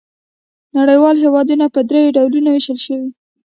نړیوال 0.77 1.15
هېوادونه 1.23 1.65
په 1.75 1.81
درې 1.89 2.13
ډولونو 2.15 2.49
وېشل 2.51 2.77
شوي. 2.85 3.09